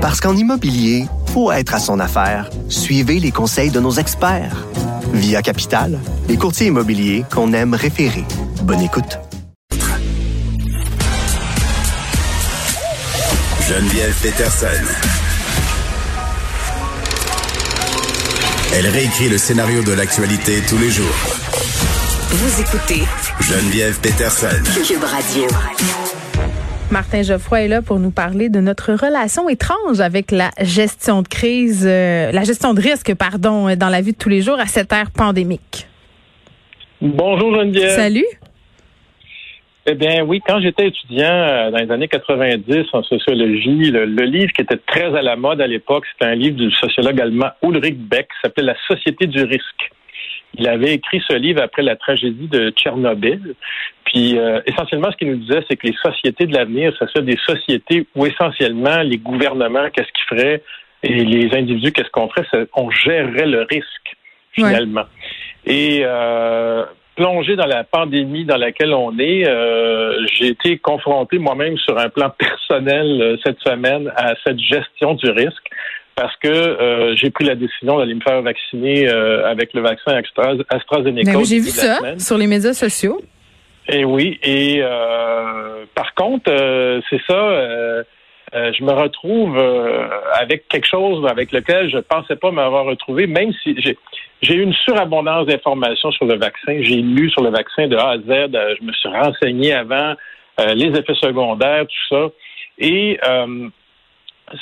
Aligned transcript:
Parce 0.00 0.18
qu'en 0.18 0.34
immobilier, 0.34 1.04
faut 1.34 1.52
être 1.52 1.74
à 1.74 1.78
son 1.78 2.00
affaire. 2.00 2.48
Suivez 2.70 3.20
les 3.20 3.30
conseils 3.30 3.70
de 3.70 3.80
nos 3.80 3.92
experts. 3.92 4.66
Via 5.12 5.42
Capital, 5.42 5.98
les 6.26 6.38
courtiers 6.38 6.68
immobiliers 6.68 7.24
qu'on 7.30 7.52
aime 7.52 7.74
référer. 7.74 8.24
Bonne 8.62 8.80
écoute. 8.80 9.18
Geneviève 13.68 14.14
Peterson. 14.22 14.66
Elle 18.72 18.86
réécrit 18.86 19.28
le 19.28 19.36
scénario 19.36 19.82
de 19.82 19.92
l'actualité 19.92 20.62
tous 20.66 20.78
les 20.78 20.90
jours. 20.90 21.06
Vous 22.30 22.60
écoutez 22.60 23.04
Geneviève 23.40 23.98
Peterson. 24.00 24.62
Cube 24.86 25.04
Radio. 25.04 25.46
Martin 26.90 27.22
Geoffroy 27.22 27.60
est 27.60 27.68
là 27.68 27.82
pour 27.82 28.00
nous 28.00 28.10
parler 28.10 28.48
de 28.48 28.58
notre 28.58 28.92
relation 28.94 29.48
étrange 29.48 30.00
avec 30.00 30.32
la 30.32 30.50
gestion 30.60 31.22
de 31.22 31.28
crise, 31.28 31.86
euh, 31.88 32.32
la 32.32 32.42
gestion 32.42 32.74
de 32.74 32.80
risque, 32.80 33.14
pardon, 33.14 33.74
dans 33.76 33.88
la 33.88 34.00
vie 34.00 34.12
de 34.12 34.18
tous 34.18 34.28
les 34.28 34.40
jours 34.40 34.58
à 34.58 34.66
cette 34.66 34.92
ère 34.92 35.12
pandémique. 35.12 35.86
Bonjour 37.00 37.54
Geneviève. 37.54 37.90
Salut. 37.90 38.26
Eh 39.86 39.94
bien 39.94 40.24
oui, 40.24 40.40
quand 40.44 40.60
j'étais 40.60 40.88
étudiant 40.88 41.30
euh, 41.30 41.70
dans 41.70 41.78
les 41.78 41.90
années 41.92 42.08
90 42.08 42.86
en 42.92 43.02
sociologie, 43.04 43.92
le, 43.92 44.04
le 44.04 44.24
livre 44.24 44.52
qui 44.52 44.62
était 44.62 44.76
très 44.76 45.16
à 45.16 45.22
la 45.22 45.36
mode 45.36 45.60
à 45.60 45.68
l'époque, 45.68 46.04
c'était 46.12 46.30
un 46.30 46.34
livre 46.34 46.56
du 46.56 46.72
sociologue 46.72 47.20
allemand 47.20 47.50
Ulrich 47.62 47.98
Beck 47.98 48.26
qui 48.26 48.36
s'appelait 48.42 48.64
La 48.64 48.76
société 48.88 49.28
du 49.28 49.44
risque. 49.44 49.92
Il 50.54 50.68
avait 50.68 50.94
écrit 50.94 51.22
ce 51.28 51.36
livre 51.36 51.62
après 51.62 51.82
la 51.82 51.96
tragédie 51.96 52.48
de 52.48 52.70
Tchernobyl. 52.70 53.54
Puis 54.04 54.36
euh, 54.36 54.60
essentiellement, 54.66 55.10
ce 55.12 55.16
qu'il 55.16 55.30
nous 55.30 55.36
disait, 55.36 55.64
c'est 55.68 55.76
que 55.76 55.86
les 55.86 55.96
sociétés 56.02 56.46
de 56.46 56.54
l'avenir, 56.54 56.92
ce 56.98 57.06
serait 57.06 57.22
des 57.22 57.38
sociétés 57.46 58.06
où 58.16 58.26
essentiellement 58.26 59.02
les 59.02 59.18
gouvernements, 59.18 59.88
qu'est-ce 59.90 60.10
qu'ils 60.12 60.38
feraient, 60.38 60.62
et 61.02 61.24
les 61.24 61.56
individus, 61.56 61.92
qu'est-ce 61.92 62.10
qu'on 62.10 62.28
ferait, 62.28 62.66
on 62.74 62.90
gérerait 62.90 63.46
le 63.46 63.62
risque 63.62 64.16
finalement. 64.52 65.04
Et 65.64 66.00
euh, 66.04 66.84
plongé 67.16 67.56
dans 67.56 67.66
la 67.66 67.84
pandémie 67.84 68.44
dans 68.44 68.56
laquelle 68.56 68.92
on 68.92 69.18
est, 69.18 69.46
euh, 69.46 70.26
j'ai 70.32 70.48
été 70.48 70.78
confronté 70.78 71.38
moi-même 71.38 71.76
sur 71.78 71.98
un 71.98 72.08
plan 72.08 72.30
personnel 72.30 73.20
euh, 73.20 73.36
cette 73.44 73.60
semaine 73.60 74.10
à 74.16 74.34
cette 74.44 74.58
gestion 74.58 75.14
du 75.14 75.30
risque 75.30 75.66
parce 76.16 76.36
que 76.36 76.48
euh, 76.48 77.16
j'ai 77.16 77.30
pris 77.30 77.44
la 77.44 77.54
décision 77.54 77.98
d'aller 77.98 78.14
me 78.14 78.20
faire 78.20 78.42
vacciner 78.42 79.08
euh, 79.08 79.48
avec 79.50 79.72
le 79.72 79.80
vaccin 79.80 80.12
Astra- 80.20 80.62
AstraZeneca. 80.68 81.36
Oui, 81.38 81.44
j'ai 81.44 81.58
vu 81.58 81.70
ça 81.70 81.96
semaine. 81.98 82.18
sur 82.18 82.36
les 82.38 82.46
médias 82.46 82.74
sociaux. 82.74 83.20
Et 83.88 84.04
oui, 84.04 84.38
et 84.42 84.80
euh, 84.82 85.84
par 85.94 86.14
contre, 86.14 86.50
c'est 87.08 87.20
ça, 87.26 87.34
euh, 87.34 88.02
je 88.54 88.84
me 88.84 88.92
retrouve 88.92 89.58
euh, 89.58 90.08
avec 90.38 90.68
quelque 90.68 90.86
chose 90.86 91.26
avec 91.28 91.50
lequel 91.52 91.90
je 91.90 91.98
pensais 91.98 92.36
pas 92.36 92.50
m'avoir 92.50 92.84
retrouvé, 92.84 93.26
même 93.26 93.52
si 93.62 93.74
j'ai 93.80 93.96
j'ai 94.42 94.54
eu 94.54 94.62
une 94.62 94.72
surabondance 94.72 95.46
d'informations 95.46 96.10
sur 96.12 96.24
le 96.24 96.36
vaccin. 96.38 96.78
J'ai 96.80 96.96
lu 96.96 97.30
sur 97.30 97.42
le 97.42 97.50
vaccin 97.50 97.88
de 97.88 97.96
A 97.96 98.10
à 98.10 98.18
Z, 98.18 98.28
euh, 98.30 98.74
je 98.80 98.84
me 98.86 98.92
suis 98.92 99.08
renseigné 99.08 99.72
avant 99.74 100.14
les 100.74 100.88
effets 100.88 101.14
secondaires, 101.14 101.86
tout 101.86 102.14
ça. 102.14 102.26
Et 102.78 103.18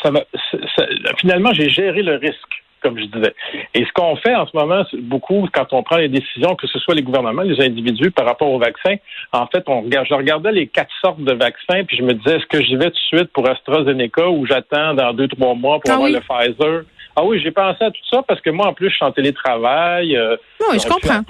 ça 0.03 0.11
va, 0.11 0.21
ça- 0.51 0.59
ça- 0.77 0.87
finalement, 1.19 1.53
j'ai 1.53 1.69
géré 1.71 2.03
le 2.03 2.17
risque, 2.17 2.37
comme 2.83 2.99
je 2.99 3.05
disais. 3.07 3.35
Et 3.75 3.85
ce 3.85 3.93
qu'on 3.93 4.15
fait 4.17 4.35
en 4.35 4.47
ce 4.47 4.57
moment, 4.57 4.85
beaucoup, 5.03 5.49
quand 5.53 5.73
on 5.73 5.83
prend 5.83 5.97
les 5.97 6.09
décisions, 6.09 6.55
que 6.55 6.67
ce 6.69 6.79
soit 6.79 6.95
les 6.95 7.03
gouvernements, 7.03 7.43
les 7.43 7.61
individus, 7.65 8.11
par 8.13 8.25
rapport 8.27 8.49
au 8.51 8.59
vaccin, 8.59 8.95
en 9.33 9.47
fait, 9.49 9.65
on 9.67 9.83
regarde, 9.83 10.07
je 10.09 10.15
regardais 10.15 10.53
les 10.53 10.67
quatre 10.69 10.93
sortes 11.01 11.21
de 11.21 11.33
vaccins, 11.33 11.85
puis 11.85 11.97
je 11.97 12.03
me 12.03 12.15
disais, 12.15 12.37
est-ce 12.37 12.47
que 12.47 12.63
j'y 12.63 12.77
vais 12.77 12.87
tout 12.91 13.01
de 13.13 13.19
suite 13.19 13.33
pour 13.33 13.49
AstraZeneca 13.49 14.29
ou 14.29 14.47
j'attends 14.47 14.95
dans 14.95 15.13
deux, 15.13 15.29
trois 15.29 15.55
mois 15.55 15.81
pour 15.81 15.91
Ah 15.91 15.95
avoir 15.95 16.09
oui. 16.09 16.15
le 16.15 16.21
Pfizer? 16.21 16.83
Ah 17.17 17.25
oui, 17.25 17.41
j'ai 17.43 17.51
pensé 17.51 17.83
à 17.85 17.91
tout 17.91 18.05
ça 18.13 18.23
parce 18.29 18.41
que 18.41 18.51
moi, 18.51 18.69
en 18.69 18.75
plus, 18.75 18.91
je 18.91 18.95
suis 18.95 19.05
en 19.05 19.11
télétravail. 19.11 20.17
euh, 20.17 20.37
Oui, 20.71 20.79
je 20.79 20.87
comprends. 20.87 21.21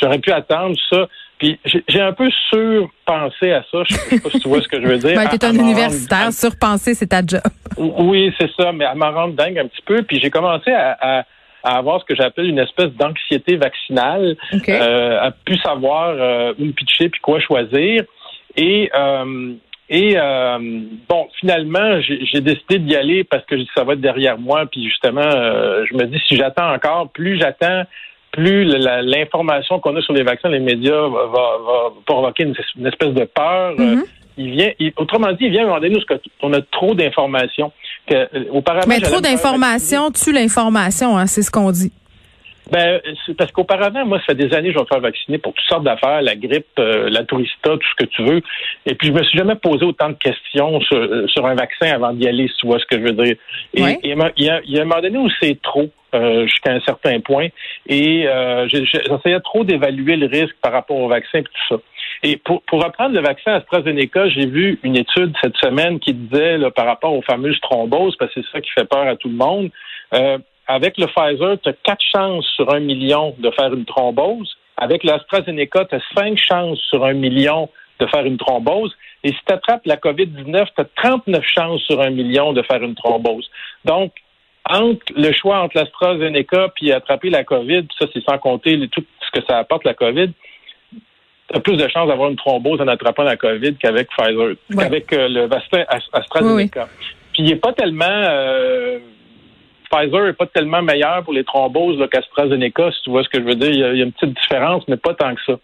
J'aurais 0.00 0.18
pu 0.18 0.32
attendre 0.32 0.74
ça. 0.90 1.06
Puis 1.38 1.58
j'ai 1.88 2.00
un 2.00 2.12
peu 2.12 2.28
surpensé 2.50 3.52
à 3.52 3.62
ça. 3.70 3.82
Je 3.88 3.94
sais 3.94 4.20
pas 4.20 4.30
si 4.30 4.40
tu 4.40 4.48
vois 4.48 4.60
ce 4.60 4.68
que 4.68 4.80
je 4.80 4.86
veux 4.86 4.98
dire. 4.98 5.14
Ben, 5.16 5.28
t'es 5.28 5.44
à 5.44 5.48
un 5.48 5.54
universitaire, 5.54 6.32
surpenser, 6.32 6.94
c'est 6.94 7.08
ta 7.08 7.20
job. 7.26 7.40
oui, 7.76 8.32
c'est 8.38 8.50
ça, 8.58 8.72
mais 8.72 8.84
à 8.84 8.94
m'en 8.94 9.10
rendre 9.12 9.34
dingue 9.34 9.58
un 9.58 9.66
petit 9.66 9.82
peu. 9.84 10.02
Puis 10.02 10.20
j'ai 10.20 10.30
commencé 10.30 10.70
à, 10.72 10.96
à- 11.00 11.24
à 11.66 11.78
avoir 11.78 11.98
ce 12.00 12.04
que 12.04 12.14
j'appelle 12.14 12.44
une 12.46 12.58
espèce 12.58 12.90
d'anxiété 12.92 13.56
vaccinale, 13.56 14.36
OK. 14.52 14.68
euh, 14.68 15.18
à 15.18 15.30
plus 15.30 15.56
savoir 15.60 16.08
euh, 16.10 16.52
où 16.58 16.64
me 16.66 16.72
pitcher 16.72 17.08
puis 17.08 17.20
quoi 17.22 17.40
choisir. 17.40 18.02
Et 18.56 18.90
euh, 18.94 19.54
et 19.88 20.14
euh, 20.16 20.58
bon, 21.08 21.26
finalement, 21.40 22.00
j'ai 22.02 22.40
décidé 22.42 22.78
d'y 22.80 22.94
aller 22.96 23.24
parce 23.24 23.44
que 23.46 23.54
ça 23.74 23.82
va 23.84 23.94
être 23.94 24.00
derrière 24.02 24.38
moi. 24.38 24.66
Puis 24.70 24.84
justement, 24.84 25.22
euh, 25.24 25.84
je 25.90 25.94
me 25.96 26.04
dis 26.04 26.20
si 26.28 26.36
j'attends 26.36 26.70
encore, 26.72 27.10
plus 27.12 27.38
j'attends, 27.38 27.84
plus 28.34 28.64
l'information 28.64 29.78
qu'on 29.80 29.96
a 29.96 30.02
sur 30.02 30.12
les 30.12 30.22
vaccins, 30.24 30.48
les 30.48 30.60
médias 30.60 31.08
va, 31.08 31.46
provoquer 32.06 32.44
une, 32.44 32.54
une 32.78 32.86
espèce 32.86 33.14
de 33.14 33.24
peur. 33.24 33.72
Euh, 33.78 33.94
Mhm. 33.96 34.04
il 34.36 34.50
vient, 34.50 34.70
il- 34.80 34.92
autrement 34.96 35.30
dit, 35.32 35.44
il 35.46 35.50
vient 35.52 35.60
à 35.62 35.64
un 35.64 35.68
moment 35.68 35.80
donné 35.80 35.96
où 35.96 36.14
on 36.42 36.52
a 36.52 36.60
trop 36.72 36.94
d'informations. 36.94 37.70
Euh, 38.12 38.26
Mais 38.86 39.00
trop 39.00 39.20
d'informations 39.20 40.10
tue 40.10 40.32
l'information, 40.32 41.16
hein, 41.16 41.26
c'est 41.26 41.42
ce 41.42 41.50
qu'on 41.50 41.70
dit. 41.70 41.92
Ben, 42.70 43.00
c'est 43.26 43.36
parce 43.36 43.52
qu'auparavant, 43.52 44.06
moi, 44.06 44.18
ça 44.20 44.26
fait 44.26 44.34
des 44.34 44.54
années 44.54 44.68
que 44.68 44.74
je 44.74 44.78
vais 44.78 44.84
me 44.84 44.88
faire 44.88 45.00
vacciner 45.00 45.38
pour 45.38 45.52
toutes 45.54 45.66
sortes 45.66 45.84
d'affaires, 45.84 46.22
la 46.22 46.34
grippe, 46.34 46.66
euh, 46.78 47.08
la 47.10 47.24
tourista, 47.24 47.70
tout 47.70 47.80
ce 47.98 48.04
que 48.04 48.08
tu 48.10 48.22
veux. 48.24 48.40
Et 48.86 48.94
puis, 48.94 49.08
je 49.08 49.12
me 49.12 49.22
suis 49.22 49.38
jamais 49.38 49.56
posé 49.56 49.84
autant 49.84 50.08
de 50.08 50.14
questions 50.14 50.80
sur, 50.80 50.96
euh, 50.96 51.26
sur 51.28 51.46
un 51.46 51.54
vaccin 51.54 51.92
avant 51.92 52.12
d'y 52.12 52.26
aller, 52.26 52.48
si 52.48 52.56
tu 52.56 52.66
vois 52.66 52.78
ce 52.78 52.86
que 52.86 52.98
je 52.98 53.04
veux 53.04 53.24
dire. 53.24 53.36
Et, 53.74 53.82
Ouais. 53.82 53.98
il 54.02 54.10
y, 54.44 54.48
a, 54.48 54.60
y 54.64 54.78
a 54.78 54.82
un 54.82 54.84
moment 54.84 55.00
donné 55.00 55.18
où 55.18 55.28
c'est 55.40 55.60
trop, 55.62 55.90
euh, 56.14 56.46
jusqu'à 56.46 56.72
un 56.72 56.80
certain 56.80 57.20
point. 57.20 57.48
Et 57.88 58.26
euh, 58.28 58.68
j'essayais 58.68 59.40
trop 59.40 59.64
d'évaluer 59.64 60.16
le 60.16 60.26
risque 60.26 60.54
par 60.62 60.72
rapport 60.72 60.96
au 60.96 61.08
vaccin 61.08 61.40
et 61.40 61.42
tout 61.42 61.52
ça. 61.68 61.76
Et 62.22 62.36
pour, 62.36 62.62
pour 62.62 62.82
reprendre 62.82 63.14
le 63.14 63.20
vaccin 63.20 63.54
AstraZeneca, 63.54 64.28
j'ai 64.28 64.46
vu 64.46 64.78
une 64.84 64.96
étude 64.96 65.34
cette 65.42 65.56
semaine 65.56 65.98
qui 65.98 66.14
disait, 66.14 66.56
là, 66.56 66.70
par 66.70 66.86
rapport 66.86 67.12
aux 67.12 67.22
fameuses 67.22 67.60
thromboses, 67.60 68.16
parce 68.16 68.32
que 68.32 68.40
c'est 68.40 68.50
ça 68.52 68.60
qui 68.60 68.70
fait 68.70 68.88
peur 68.88 69.06
à 69.06 69.16
tout 69.16 69.28
le 69.28 69.34
monde, 69.34 69.70
euh, 70.14 70.38
avec 70.66 70.96
le 70.98 71.06
Pfizer, 71.06 71.58
tu 71.62 71.68
as 71.68 71.72
quatre 71.72 72.04
chances 72.14 72.46
sur 72.56 72.72
un 72.72 72.80
million 72.80 73.34
de 73.38 73.50
faire 73.50 73.72
une 73.72 73.84
thrombose. 73.84 74.56
Avec 74.76 75.04
l'AstraZeneca, 75.04 75.84
tu 75.84 75.94
as 75.96 76.00
cinq 76.16 76.38
chances 76.38 76.78
sur 76.90 77.04
un 77.04 77.12
million 77.12 77.68
de 78.00 78.06
faire 78.06 78.24
une 78.24 78.38
thrombose. 78.38 78.92
Et 79.22 79.28
si 79.28 79.38
tu 79.46 79.52
attrapes 79.52 79.86
la 79.86 79.96
COVID-19, 79.96 80.66
tu 80.74 80.80
as 80.80 80.84
39 80.96 81.44
chances 81.44 81.80
sur 81.82 82.00
un 82.00 82.10
million 82.10 82.52
de 82.52 82.62
faire 82.62 82.82
une 82.82 82.94
thrombose. 82.94 83.48
Donc, 83.84 84.12
entre 84.68 85.04
le 85.14 85.32
choix 85.32 85.60
entre 85.60 85.76
l'AstraZeneca 85.76 86.70
puis 86.74 86.90
attraper 86.92 87.30
la 87.30 87.44
COVID, 87.44 87.82
puis 87.82 87.96
ça, 87.98 88.06
c'est 88.12 88.24
sans 88.24 88.38
compter 88.38 88.88
tout 88.88 89.04
ce 89.20 89.38
que 89.38 89.44
ça 89.46 89.58
apporte 89.58 89.84
la 89.84 89.94
COVID, 89.94 90.30
tu 90.92 91.56
as 91.56 91.60
plus 91.60 91.76
de 91.76 91.86
chances 91.88 92.08
d'avoir 92.08 92.30
une 92.30 92.36
thrombose 92.36 92.80
en 92.80 92.88
attrapant 92.88 93.22
la 93.22 93.36
COVID 93.36 93.76
qu'avec 93.76 94.08
Pfizer, 94.08 94.54
qu'avec 94.76 95.12
euh, 95.12 95.28
le 95.28 95.46
vaccin 95.46 95.84
As- 95.88 96.08
AstraZeneca. 96.12 96.88
Puis 97.34 97.42
il 97.42 97.46
n'est 97.46 97.56
pas 97.56 97.72
tellement 97.74 98.06
euh, 98.08 98.98
Pfizer 99.94 100.24
n'est 100.24 100.32
pas 100.32 100.46
tellement 100.46 100.82
meilleur 100.82 101.22
pour 101.22 101.32
les 101.32 101.44
thromboses 101.44 102.02
qu'AstraZeneca, 102.10 102.90
si 102.92 103.02
tu 103.02 103.10
vois 103.10 103.22
ce 103.22 103.28
que 103.28 103.38
je 103.40 103.44
veux 103.44 103.54
dire. 103.54 103.70
Il 103.70 103.98
y, 103.98 104.02
a, 104.02 104.04
une 104.04 104.12
petite 104.12 104.36
différence, 104.36 104.86
mais 104.88 104.96
pas 104.96 105.14
tant 105.14 105.34
que 105.34 105.40
ça. 105.46 105.58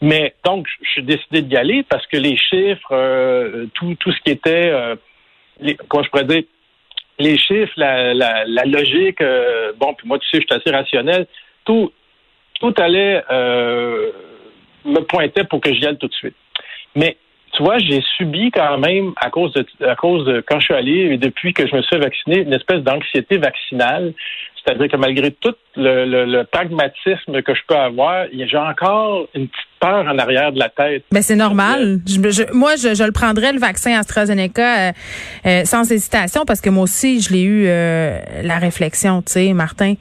Mais 0.00 0.34
donc, 0.44 0.66
je 0.82 0.90
suis 0.90 1.02
décidé 1.02 1.42
d'y 1.42 1.56
aller 1.56 1.82
parce 1.82 2.06
que 2.06 2.16
les 2.16 2.36
chiffres, 2.36 2.92
euh, 2.92 3.66
tout, 3.74 3.94
tout 3.98 4.12
ce 4.12 4.20
qui 4.22 4.30
était, 4.30 4.70
euh, 4.70 4.96
comment 5.88 6.04
je 6.04 6.10
pourrais 6.10 6.24
dire, 6.24 6.42
les 7.18 7.38
chiffres, 7.38 7.72
la, 7.76 8.44
logique, 8.66 9.20
euh, 9.22 9.72
bon, 9.78 9.94
puis 9.94 10.06
moi, 10.06 10.18
tu 10.18 10.28
sais, 10.28 10.40
je 10.40 10.46
suis 10.46 10.60
assez 10.60 10.70
rationnel, 10.70 11.26
tout, 11.64 11.92
tout 12.60 12.74
allait, 12.78 13.22
me 14.84 15.00
pointait 15.00 15.44
pour 15.44 15.60
que 15.60 15.72
j'y 15.72 15.86
aille 15.86 15.98
tout 15.98 16.08
de 16.08 16.14
suite. 16.14 16.36
Mais 16.94 17.16
tu 17.56 17.62
vois, 17.62 17.78
j'ai 17.78 18.02
subi 18.16 18.50
quand 18.50 18.78
même, 18.78 19.12
à 19.16 19.30
cause 19.30 19.52
de, 19.54 19.64
à 19.86 19.96
cause 19.96 20.24
de 20.26 20.44
quand 20.46 20.60
je 20.60 20.64
suis 20.66 20.74
allé 20.74 20.92
et 21.12 21.16
depuis 21.18 21.52
que 21.54 21.66
je 21.66 21.74
me 21.74 21.80
suis 21.82 21.88
fait 21.96 21.98
vacciner, 22.00 22.40
une 22.42 22.52
espèce 22.52 22.82
d'anxiété 22.82 23.38
vaccinale. 23.38 24.12
C'est-à-dire 24.64 24.88
que 24.88 24.96
malgré 24.96 25.30
tout 25.30 25.54
le, 25.76 26.04
le, 26.04 26.24
le 26.24 26.42
pragmatisme 26.44 27.40
que 27.42 27.54
je 27.54 27.60
peux 27.68 27.76
avoir, 27.76 28.26
il 28.32 28.40
y 28.40 28.42
a- 28.42 28.46
j'ai 28.48 28.56
encore 28.56 29.28
une 29.34 29.46
petite 29.46 29.66
peur 29.78 30.04
en 30.08 30.18
arrière 30.18 30.50
de 30.50 30.58
la 30.58 30.68
tête. 30.68 31.04
Ben 31.12 31.22
c'est 31.22 31.36
normal. 31.36 32.00
Je- 32.06 32.30
je- 32.30 32.52
moi, 32.52 32.74
je, 32.74 32.94
je 32.96 33.04
le 33.04 33.12
prendrais 33.12 33.52
le 33.52 33.60
vaccin 33.60 33.96
AstraZeneca 33.96 34.88
euh, 34.88 34.92
euh, 35.46 35.64
sans 35.64 35.88
hésitation 35.92 36.44
parce 36.44 36.60
que 36.60 36.70
moi 36.70 36.82
aussi, 36.82 37.20
je 37.20 37.32
l'ai 37.32 37.42
eu 37.44 37.66
euh, 37.68 38.18
la 38.42 38.58
réflexion, 38.58 39.22
tu 39.22 39.34
sais, 39.34 39.52
Martin. 39.52 39.94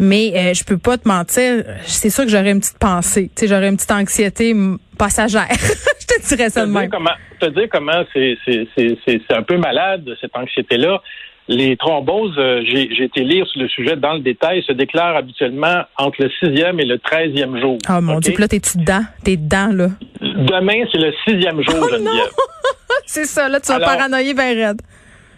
Mais 0.00 0.32
euh, 0.34 0.54
je 0.54 0.64
peux 0.64 0.76
pas 0.78 0.98
te 0.98 1.06
mentir, 1.06 1.62
c'est 1.84 2.10
sûr 2.10 2.24
que 2.24 2.30
j'aurais 2.30 2.50
une 2.50 2.58
petite 2.58 2.78
pensée, 2.80 3.30
tu 3.36 3.42
sais, 3.42 3.46
j'aurais 3.46 3.68
une 3.68 3.76
petite 3.76 3.92
anxiété 3.92 4.52
passagère. 4.98 5.48
je 5.50 6.06
te 6.06 6.28
dirais 6.28 6.50
ça 6.50 6.66
de 6.66 6.70
même. 6.70 6.90
comment, 6.90 7.10
te 7.40 7.46
dire 7.46 7.68
comment 7.70 8.04
c'est, 8.12 8.36
c'est, 8.44 8.66
c'est, 8.76 8.96
c'est, 9.06 9.20
c'est 9.26 9.36
un 9.36 9.42
peu 9.42 9.56
malade, 9.56 10.08
cette 10.20 10.36
anxiété-là. 10.36 11.02
Les 11.46 11.76
thromboses, 11.76 12.36
euh, 12.38 12.62
j'ai, 12.64 12.88
j'ai 12.94 13.04
été 13.04 13.20
lire 13.20 13.46
sur 13.46 13.60
le 13.60 13.68
sujet 13.68 13.96
dans 13.96 14.14
le 14.14 14.20
détail, 14.20 14.62
se 14.62 14.72
déclarent 14.72 15.16
habituellement 15.16 15.82
entre 15.98 16.22
le 16.22 16.30
sixième 16.40 16.80
et 16.80 16.86
le 16.86 16.98
treizième 16.98 17.60
jour. 17.60 17.76
Oh 17.90 18.00
mon 18.00 18.16
OK? 18.16 18.22
Dieu, 18.22 18.34
là, 18.38 18.48
t'es-tu 18.48 18.78
dedans? 18.78 19.02
T'es 19.22 19.36
dedans, 19.36 19.68
là. 19.70 19.88
Demain, 20.22 20.86
c'est 20.90 20.98
le 20.98 21.12
sixième 21.28 21.62
jour, 21.62 21.76
Oh 21.82 21.88
Geneviève. 21.90 22.30
C'est 23.06 23.26
ça, 23.26 23.48
là, 23.50 23.60
tu 23.60 23.70
vas 23.70 23.80
paranoïer 23.80 24.32
ben 24.32 24.56
raide. 24.56 24.80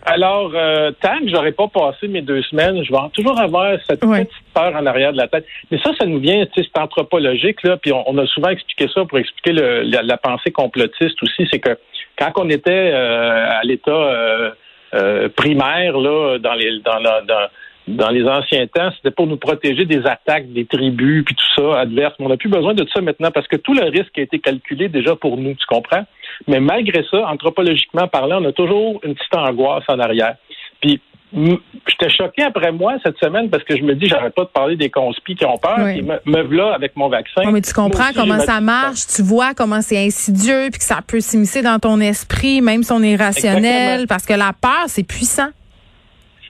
Alors, 0.08 0.53
euh, 0.55 0.93
tant 1.00 1.19
que 1.19 1.29
j'aurais 1.29 1.50
pas 1.50 1.67
passé 1.67 2.06
mes 2.06 2.23
deux 2.23 2.41
semaines, 2.43 2.82
je 2.85 2.93
vais 2.93 2.99
toujours 3.12 3.41
avoir 3.41 3.76
cette 3.88 4.00
petite 4.00 4.31
peur 4.55 4.73
en 4.76 4.87
arrière 4.87 5.12
de 5.12 5.17
la 5.17 5.26
tête. 5.26 5.44
Mais 5.70 5.79
ça, 5.79 5.91
ça 5.99 6.06
nous 6.06 6.20
vient, 6.20 6.47
tu 6.47 6.62
sais, 6.62 6.69
c'est 6.73 6.81
anthropologique, 6.81 7.64
là, 7.64 7.76
puis 7.76 7.93
on, 7.93 8.17
a 8.17 8.26
souvent 8.26 8.50
expliqué 8.50 8.87
ça 8.94 9.05
pour 9.05 9.19
expliquer 9.19 9.53
le, 9.53 9.82
la, 9.82 10.17
pensée 10.17 10.53
complotiste 10.53 11.20
aussi, 11.23 11.49
c'est 11.50 11.58
que 11.58 11.76
quand 12.17 12.31
on 12.37 12.49
était 12.49 12.70
euh, 12.70 13.50
à 13.50 13.62
l'état 13.64 14.53
euh, 14.94 15.29
primaire, 15.31 15.99
là, 15.99 16.38
dans 16.38 16.55
les 16.55 16.79
dans, 16.85 17.00
dans 17.00 17.49
dans 17.88 18.11
les 18.11 18.25
anciens 18.25 18.67
temps, 18.67 18.91
c'était 18.97 19.12
pour 19.12 19.27
nous 19.27 19.37
protéger 19.37 19.85
des 19.85 20.05
attaques 20.06 20.53
des 20.53 20.65
tribus 20.65 21.25
puis 21.25 21.35
tout 21.35 21.62
ça 21.62 21.81
adverse. 21.81 22.15
Mais 22.19 22.27
on 22.27 22.29
n'a 22.29 22.37
plus 22.37 22.49
besoin 22.49 22.75
de 22.75 22.87
ça 22.93 23.00
maintenant 23.00 23.31
parce 23.31 23.47
que 23.47 23.56
tout 23.56 23.75
le 23.75 23.85
risque 23.85 24.19
a 24.19 24.23
été 24.23 24.38
calculé 24.38 24.88
déjà 24.88 25.15
pour 25.15 25.37
nous, 25.37 25.55
tu 25.55 25.67
comprends? 25.69 26.05
Mais 26.49 26.61
malgré 26.61 27.05
ça, 27.11 27.27
anthropologiquement 27.29 28.09
parlant, 28.09 28.43
on 28.43 28.49
a 28.49 28.53
toujours 28.53 29.00
une 29.05 29.15
petite 29.15 29.35
angoisse 29.35 29.85
en 29.88 29.99
arrière. 30.00 30.35
Puis 30.81 31.00
j'étais 31.33 32.11
choqué 32.11 32.43
après 32.43 32.73
moi 32.73 32.94
cette 33.05 33.19
semaine 33.19 33.50
parce 33.50 33.65
que 33.65 33.77
je 33.77 33.83
me 33.83 33.94
dis 33.94 34.06
j'arrête 34.06 34.35
pas 34.35 34.44
de 34.44 34.49
parler 34.49 34.77
des 34.77 34.91
conspis 34.91 35.35
qui 35.35 35.44
ont 35.44 35.59
peur 35.59 35.81
et 35.89 36.00
me, 36.00 36.19
me 36.25 36.43
voilà 36.43 36.75
avec 36.75 36.97
mon 36.97 37.09
vaccin. 37.09 37.50
mais 37.50 37.61
tu 37.61 37.73
comprends 37.73 38.12
comment 38.15 38.39
ça 38.39 38.61
marche, 38.61 39.06
tu 39.15 39.23
vois 39.23 39.53
comment 39.55 39.82
c'est 39.82 39.99
insidieux 39.99 40.69
puis 40.71 40.79
que 40.79 40.85
ça 40.85 41.00
peut 41.06 41.21
s'immiscer 41.21 41.62
dans 41.62 41.79
ton 41.79 42.00
esprit 42.00 42.61
même 42.61 42.82
si 42.82 42.93
on 42.93 43.03
est 43.03 43.17
rationnel 43.17 44.06
parce 44.06 44.25
que 44.25 44.35
la 44.35 44.53
peur 44.53 44.85
c'est 44.87 45.06
puissant. 45.06 45.49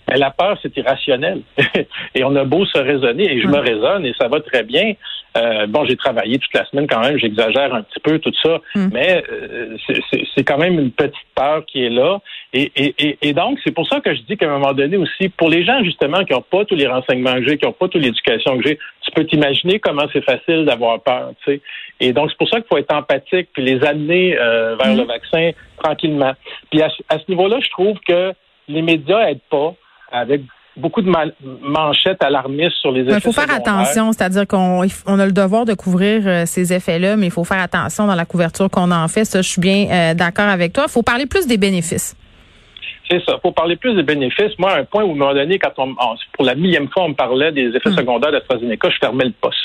Mais 0.08 0.18
la 0.18 0.30
peur, 0.30 0.58
c'est 0.62 0.76
irrationnel. 0.76 1.42
et 2.14 2.24
on 2.24 2.34
a 2.36 2.44
beau 2.44 2.64
se 2.66 2.78
raisonner, 2.78 3.32
et 3.32 3.40
je 3.40 3.48
me 3.48 3.58
raisonne, 3.58 4.06
et 4.06 4.14
ça 4.18 4.28
va 4.28 4.40
très 4.40 4.62
bien. 4.62 4.94
Euh, 5.36 5.66
bon, 5.66 5.84
j'ai 5.84 5.96
travaillé 5.96 6.38
toute 6.38 6.54
la 6.54 6.64
semaine 6.66 6.86
quand 6.86 7.00
même, 7.00 7.18
j'exagère 7.18 7.74
un 7.74 7.82
petit 7.82 8.00
peu 8.00 8.18
tout 8.18 8.32
ça, 8.42 8.58
mm. 8.74 8.88
mais 8.92 9.22
euh, 9.30 9.76
c'est 10.34 10.44
quand 10.44 10.56
même 10.56 10.78
une 10.78 10.90
petite 10.90 11.14
peur 11.34 11.64
qui 11.66 11.84
est 11.84 11.90
là. 11.90 12.20
Et, 12.54 12.72
et, 12.76 13.18
et 13.20 13.32
donc, 13.34 13.58
c'est 13.62 13.72
pour 13.72 13.86
ça 13.86 14.00
que 14.00 14.14
je 14.14 14.22
dis 14.22 14.36
qu'à 14.38 14.46
un 14.46 14.58
moment 14.58 14.72
donné 14.72 14.96
aussi, 14.96 15.28
pour 15.28 15.50
les 15.50 15.64
gens 15.64 15.82
justement 15.84 16.24
qui 16.24 16.32
n'ont 16.32 16.40
pas 16.40 16.64
tous 16.64 16.74
les 16.74 16.86
renseignements 16.86 17.34
que 17.34 17.46
j'ai, 17.46 17.58
qui 17.58 17.66
n'ont 17.66 17.72
pas 17.72 17.88
toute 17.88 18.00
l'éducation 18.00 18.56
que 18.56 18.66
j'ai, 18.66 18.78
tu 19.02 19.10
peux 19.10 19.24
t'imaginer 19.24 19.78
comment 19.78 20.06
c'est 20.12 20.24
facile 20.24 20.64
d'avoir 20.64 21.02
peur. 21.02 21.32
Tu 21.44 21.52
sais. 21.52 21.60
Et 22.00 22.12
donc, 22.12 22.30
c'est 22.30 22.38
pour 22.38 22.48
ça 22.48 22.60
qu'il 22.60 22.68
faut 22.68 22.78
être 22.78 22.94
empathique, 22.94 23.48
puis 23.52 23.62
les 23.62 23.84
amener 23.84 24.38
euh, 24.38 24.76
vers 24.76 24.94
mm. 24.94 24.98
le 24.98 25.04
vaccin 25.04 25.50
tranquillement. 25.82 26.32
Puis 26.70 26.80
à, 26.80 26.88
à 27.10 27.18
ce 27.18 27.24
niveau-là, 27.28 27.58
je 27.60 27.68
trouve 27.70 27.98
que 28.08 28.32
les 28.68 28.82
médias 28.82 29.28
aident 29.28 29.40
pas 29.50 29.74
avec 30.10 30.42
beaucoup 30.76 31.02
de 31.02 31.10
manchettes 31.62 32.22
alarmistes 32.22 32.76
sur 32.80 32.92
les 32.92 33.02
effets. 33.02 33.14
Il 33.16 33.20
faut 33.20 33.32
faire 33.32 33.52
attention, 33.52 34.12
c'est-à-dire 34.12 34.46
qu'on 34.46 34.86
on 35.06 35.18
a 35.18 35.26
le 35.26 35.32
devoir 35.32 35.64
de 35.64 35.74
couvrir 35.74 36.22
euh, 36.26 36.46
ces 36.46 36.72
effets-là, 36.72 37.16
mais 37.16 37.26
il 37.26 37.32
faut 37.32 37.44
faire 37.44 37.60
attention 37.60 38.06
dans 38.06 38.14
la 38.14 38.24
couverture 38.24 38.70
qu'on 38.70 38.90
en 38.90 39.08
fait. 39.08 39.24
Ça, 39.24 39.42
je 39.42 39.48
suis 39.48 39.60
bien 39.60 39.88
euh, 39.90 40.14
d'accord 40.14 40.48
avec 40.48 40.72
toi. 40.72 40.84
Il 40.88 40.90
faut 40.90 41.02
parler 41.02 41.26
plus 41.26 41.46
des 41.46 41.56
bénéfices. 41.56 42.14
C'est 43.10 43.24
ça. 43.24 43.34
Il 43.36 43.40
faut 43.40 43.52
parler 43.52 43.76
plus 43.76 43.94
des 43.94 44.02
bénéfices. 44.02 44.58
Moi, 44.58 44.76
un 44.76 44.84
point 44.84 45.04
où, 45.04 45.10
à 45.10 45.12
un 45.12 45.16
moment 45.16 45.34
donné, 45.34 45.58
quand 45.58 45.72
on, 45.78 45.94
pour 46.32 46.44
la 46.44 46.54
millième 46.54 46.88
fois, 46.88 47.04
on 47.04 47.10
me 47.10 47.14
parlait 47.14 47.52
des 47.52 47.68
effets 47.68 47.90
hmm. 47.90 47.96
secondaires 47.96 48.32
de 48.32 48.38
AstraZeneca, 48.38 48.90
je 48.90 48.98
fermais 48.98 49.24
le 49.24 49.34
poste. 49.40 49.58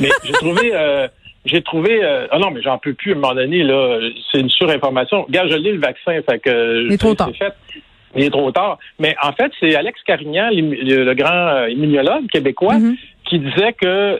Mais 0.00 0.10
j'ai 0.24 0.32
trouvé... 0.32 0.70
Euh, 0.74 1.08
j'ai 1.44 1.60
trouvé 1.60 2.00
ah 2.30 2.38
non 2.38 2.52
mais 2.52 2.62
j'en 2.62 2.78
peux 2.78 2.94
plus 2.94 3.14
à 3.14 3.16
un 3.16 3.18
moment 3.18 3.34
donné 3.34 3.64
là 3.64 3.98
c'est 4.30 4.38
une 4.38 4.48
surinformation 4.48 5.24
regarde 5.24 5.50
je 5.50 5.56
lis 5.56 5.72
le 5.72 5.80
vaccin 5.80 6.12
fait 6.24 6.38
que 6.38 6.86
c'est 6.88 6.98
trop 6.98 7.16
tard 7.16 7.30
il 8.14 8.24
est 8.24 8.30
trop 8.30 8.50
tard. 8.52 8.78
Mais 8.98 9.14
en 9.22 9.32
fait, 9.32 9.52
c'est 9.60 9.74
Alex 9.74 10.00
Carignan, 10.04 10.50
le, 10.50 11.14
grand 11.14 11.48
euh, 11.48 11.70
immunologue 11.70 12.26
québécois, 12.28 12.74
mm-hmm. 12.74 12.96
qui 13.24 13.38
disait 13.38 13.72
que 13.72 14.18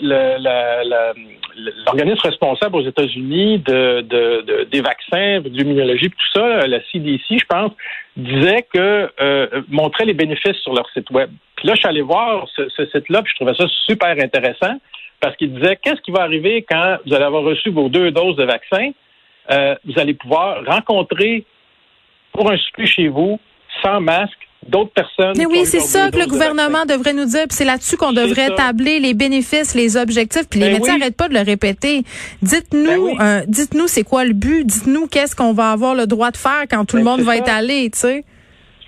l'organisme 1.87 2.21
responsable 2.23 2.77
aux 2.77 2.87
États-Unis 2.87 3.59
de, 3.59 4.65
des 4.71 4.81
vaccins, 4.81 5.41
de 5.41 5.49
l'immunologie, 5.49 6.11
tout 6.11 6.41
ça, 6.41 6.67
la 6.67 6.81
CDC, 6.91 7.39
je 7.39 7.45
pense, 7.47 7.73
disait 8.17 8.67
que 8.73 9.11
euh, 9.21 9.63
montrait 9.69 10.05
les 10.05 10.15
bénéfices 10.15 10.57
sur 10.63 10.75
leur 10.75 10.89
site 10.91 11.11
web. 11.11 11.31
Puis 11.57 11.69
là, 11.69 11.75
je 11.75 11.81
suis 11.81 11.89
allé 11.89 12.03
voir 12.03 12.47
ce, 12.57 12.69
site-là, 12.87 13.23
puis 13.23 13.33
je 13.33 13.37
trouvais 13.37 13.55
ça 13.55 13.67
super 13.87 14.11
intéressant 14.11 14.81
parce 15.21 15.37
qu'il 15.37 15.55
disait 15.55 15.77
qu'est-ce 15.77 16.01
qui 16.01 16.11
va 16.11 16.23
arriver 16.23 16.65
quand 16.69 16.97
vous 17.07 17.15
allez 17.15 17.25
avoir 17.25 17.45
reçu 17.45 17.71
vos 17.71 17.89
deux 17.89 18.11
doses 18.11 18.37
de 18.37 18.45
vaccin, 18.45 18.91
euh, 19.51 19.77
vous 19.85 19.99
allez 20.01 20.15
pouvoir 20.15 20.65
rencontrer 20.65 21.45
pour 22.33 22.51
un 22.51 22.57
souper 22.57 22.87
chez 22.87 23.09
vous 23.09 23.39
sans 23.83 24.01
masque 24.01 24.39
d'autres 24.67 24.93
personnes. 24.93 25.35
Mais 25.37 25.47
oui, 25.47 25.65
c'est 25.65 25.81
ça 25.81 26.11
que 26.11 26.19
le 26.19 26.27
gouvernement 26.27 26.85
devrait 26.87 27.13
nous 27.13 27.25
dire, 27.25 27.47
puis 27.49 27.57
c'est 27.57 27.65
là-dessus 27.65 27.97
qu'on 27.97 28.13
devrait 28.13 28.55
tabler 28.55 29.01
les 29.01 29.15
bénéfices, 29.15 29.75
les 29.75 29.97
objectifs, 29.97 30.49
puis 30.49 30.61
les 30.61 30.67
ben 30.67 30.75
médecins 30.75 30.99
n'arrêtent 30.99 31.17
pas 31.17 31.29
de 31.29 31.35
le 31.35 31.41
répéter. 31.41 32.03
Dites-nous, 32.43 33.17
ben 33.17 33.21
euh, 33.21 33.41
dites-nous 33.49 33.89
c'est 33.89 34.05
quoi 34.05 34.25
le 34.25 34.35
but, 34.35 34.65
dites-nous 34.65 35.09
qu'est-ce 35.09 35.35
qu'on 35.35 35.53
va 35.53 35.73
avoir 35.73 35.95
le 35.95 36.07
droit 36.07 36.31
de 36.31 36.37
faire 36.37 36.65
quand 36.71 36.85
tout 36.85 36.97
le 36.97 37.03
ben, 37.03 37.11
monde 37.11 37.21
va 37.23 37.37
être 37.37 37.51
allé, 37.51 37.91
tu 37.91 37.99
sais. 37.99 38.25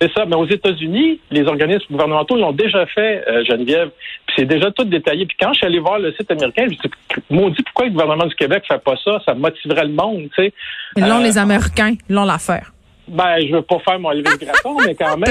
C'est 0.00 0.12
ça. 0.12 0.26
Mais 0.26 0.36
aux 0.36 0.46
États-Unis, 0.46 1.20
les 1.30 1.46
organismes 1.46 1.86
gouvernementaux 1.90 2.36
l'ont 2.36 2.52
déjà 2.52 2.84
fait, 2.86 3.24
euh, 3.28 3.44
Geneviève. 3.44 3.90
Puis 4.26 4.36
c'est 4.38 4.44
déjà 4.44 4.70
tout 4.72 4.84
détaillé. 4.84 5.24
Puis 5.24 5.36
quand 5.40 5.52
je 5.52 5.58
suis 5.58 5.66
allé 5.66 5.78
voir 5.78 5.98
le 5.98 6.12
site 6.12 6.30
américain, 6.30 6.64
je 6.64 6.70
me 6.70 6.74
suis 6.74 6.88
dit, 6.88 7.22
maudit, 7.30 7.62
pourquoi 7.62 7.86
le 7.86 7.92
gouvernement 7.92 8.26
du 8.26 8.34
Québec 8.34 8.64
fait 8.68 8.82
pas 8.82 8.96
ça? 9.02 9.20
Ça 9.24 9.34
motiverait 9.34 9.84
le 9.84 9.92
monde, 9.92 10.28
tu 10.34 10.44
sais. 10.44 10.52
Ils 10.96 11.06
l'ont, 11.06 11.20
les 11.20 11.38
euh, 11.38 11.42
Américains. 11.42 11.94
Ils 12.08 12.14
l'ont 12.14 12.24
l'affaire. 12.24 12.73
Ben, 13.06 13.38
je 13.46 13.54
veux 13.54 13.62
pas 13.62 13.78
faire 13.80 13.98
mon 13.98 14.10
lever 14.10 14.36
de 14.40 14.44
graton, 14.44 14.76
mais 14.84 14.94
quand 14.94 15.16
même. 15.18 15.24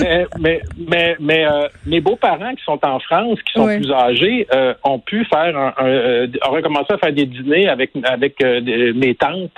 mais 0.00 0.26
mais 0.38 0.60
mais, 0.88 1.16
mais 1.20 1.46
euh, 1.46 1.68
mes 1.86 2.00
beaux-parents 2.00 2.54
qui 2.54 2.64
sont 2.64 2.78
en 2.82 2.98
France, 3.00 3.38
qui 3.42 3.52
sont 3.52 3.66
plus 3.66 3.92
âgés, 3.92 4.46
euh, 4.54 4.74
ont 4.82 4.98
pu 4.98 5.24
faire 5.26 5.56
un, 5.56 5.74
un 5.76 5.86
euh, 5.86 6.26
recommencer 6.42 6.94
à 6.94 6.98
faire 6.98 7.12
des 7.12 7.26
dîners 7.26 7.68
avec 7.68 7.90
avec 8.04 8.40
mes 8.40 9.14
tantes, 9.14 9.50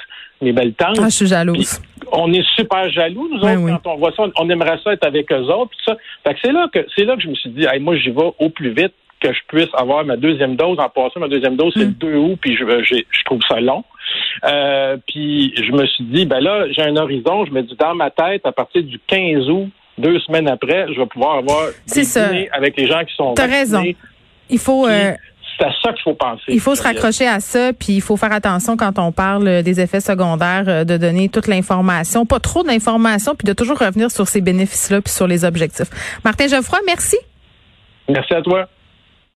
mes 0.42 0.52
belles 0.52 0.74
tantes. 0.74 0.98
Ah, 0.98 1.08
je 1.08 1.14
suis 1.14 1.26
jalouse. 1.26 1.80
on 2.10 2.32
est 2.32 2.44
super 2.56 2.90
jaloux 2.90 3.28
nous 3.32 3.38
autres 3.38 3.80
quand 3.82 3.92
on 3.92 3.96
voit 3.96 4.12
ça, 4.16 4.24
on 4.36 4.50
aimerait 4.50 4.78
ça 4.82 4.92
être 4.92 5.06
avec 5.06 5.30
eux 5.30 5.44
autres, 5.44 5.70
tout 5.70 5.92
ça. 5.92 5.96
Fait 6.26 6.34
que 6.34 6.40
c'est 6.42 6.52
là 6.52 6.68
que 6.72 6.84
c'est 6.96 7.04
là 7.04 7.14
que 7.14 7.22
je 7.22 7.28
me 7.28 7.34
suis 7.34 7.50
dit, 7.50 7.66
hey, 7.70 7.78
moi 7.78 7.96
j'y 7.96 8.10
vais 8.10 8.32
au 8.38 8.48
plus 8.50 8.70
vite 8.70 8.94
que 9.20 9.32
je 9.32 9.40
puisse 9.48 9.70
avoir 9.74 10.04
ma 10.04 10.16
deuxième 10.16 10.56
dose. 10.56 10.78
En 10.78 10.88
passant, 10.88 11.20
ma 11.20 11.28
deuxième 11.28 11.56
dose, 11.56 11.72
c'est 11.74 11.84
le 11.84 11.92
2 11.92 12.08
mm. 12.08 12.18
août, 12.18 12.38
puis 12.40 12.56
je, 12.56 12.64
je 12.84 13.24
trouve 13.24 13.40
ça 13.48 13.60
long. 13.60 13.84
Euh, 14.44 14.96
puis 15.06 15.54
je 15.56 15.72
me 15.72 15.86
suis 15.86 16.04
dit, 16.04 16.26
ben 16.26 16.40
là, 16.40 16.66
j'ai 16.70 16.82
un 16.82 16.96
horizon. 16.96 17.44
Je 17.46 17.52
me 17.52 17.62
dis, 17.62 17.76
dans 17.76 17.94
ma 17.94 18.10
tête, 18.10 18.44
à 18.44 18.52
partir 18.52 18.82
du 18.82 18.98
15 19.06 19.48
août, 19.48 19.68
deux 19.98 20.18
semaines 20.20 20.48
après, 20.48 20.86
je 20.92 21.00
vais 21.00 21.06
pouvoir 21.06 21.38
avoir 21.38 21.68
des 21.86 22.02
dîners 22.02 22.48
avec 22.52 22.76
les 22.76 22.86
gens 22.86 23.04
qui 23.04 23.14
sont 23.14 23.34
T'as 23.34 23.46
raison. 23.46 23.82
Il 24.50 24.58
faut... 24.58 24.86
Euh, 24.86 25.12
c'est 25.56 25.66
à 25.66 25.72
ça 25.82 25.92
qu'il 25.92 26.02
faut 26.02 26.14
penser. 26.14 26.42
Il 26.48 26.60
faut 26.60 26.74
se 26.74 26.82
raccrocher 26.82 27.28
à 27.28 27.38
ça, 27.38 27.72
puis 27.72 27.92
il 27.94 28.00
faut 28.00 28.16
faire 28.16 28.32
attention 28.32 28.76
quand 28.76 28.98
on 28.98 29.12
parle 29.12 29.62
des 29.62 29.80
effets 29.80 30.00
secondaires, 30.00 30.64
euh, 30.66 30.84
de 30.84 30.96
donner 30.96 31.28
toute 31.28 31.46
l'information, 31.46 32.26
pas 32.26 32.40
trop 32.40 32.64
d'informations, 32.64 33.36
puis 33.36 33.46
de 33.46 33.52
toujours 33.52 33.78
revenir 33.78 34.10
sur 34.10 34.26
ces 34.26 34.40
bénéfices-là, 34.40 35.00
puis 35.00 35.12
sur 35.12 35.28
les 35.28 35.44
objectifs. 35.44 35.88
Martin 36.24 36.48
Geoffroy, 36.48 36.80
merci. 36.86 37.16
Merci 38.08 38.34
à 38.34 38.42
toi. 38.42 38.68